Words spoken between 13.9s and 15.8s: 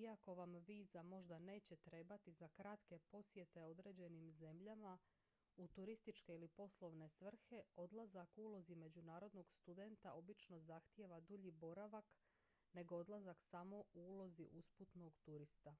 u ulozi usputnog turista